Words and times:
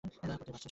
পড়তে 0.03 0.17
পারছ 0.19 0.39
ঠিকমত? 0.39 0.57